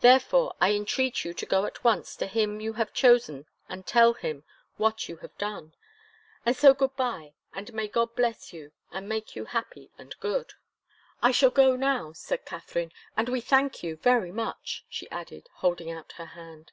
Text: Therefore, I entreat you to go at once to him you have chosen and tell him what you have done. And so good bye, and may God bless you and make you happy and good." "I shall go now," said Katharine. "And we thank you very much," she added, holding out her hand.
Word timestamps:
Therefore, 0.00 0.54
I 0.58 0.72
entreat 0.72 1.22
you 1.22 1.34
to 1.34 1.44
go 1.44 1.66
at 1.66 1.84
once 1.84 2.16
to 2.16 2.26
him 2.26 2.62
you 2.62 2.72
have 2.80 2.94
chosen 2.94 3.44
and 3.68 3.86
tell 3.86 4.14
him 4.14 4.42
what 4.78 5.06
you 5.06 5.18
have 5.18 5.36
done. 5.36 5.74
And 6.46 6.56
so 6.56 6.72
good 6.72 6.96
bye, 6.96 7.34
and 7.52 7.70
may 7.74 7.86
God 7.86 8.14
bless 8.16 8.54
you 8.54 8.72
and 8.90 9.06
make 9.06 9.36
you 9.36 9.44
happy 9.44 9.90
and 9.98 10.18
good." 10.18 10.54
"I 11.20 11.30
shall 11.30 11.50
go 11.50 11.76
now," 11.76 12.12
said 12.14 12.46
Katharine. 12.46 12.92
"And 13.18 13.28
we 13.28 13.42
thank 13.42 13.82
you 13.82 13.96
very 13.96 14.32
much," 14.32 14.86
she 14.88 15.10
added, 15.10 15.46
holding 15.56 15.90
out 15.90 16.12
her 16.12 16.24
hand. 16.24 16.72